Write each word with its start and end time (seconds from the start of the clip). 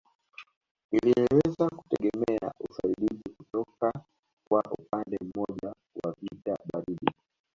Iliweza 0.91 1.69
kutegemea 1.77 2.53
usaidizi 2.69 3.29
kutoka 3.37 3.93
kwa 4.49 4.61
upande 4.71 5.17
mmoja 5.21 5.73
wa 6.03 6.15
vita 6.21 6.57
baridi 6.73 7.11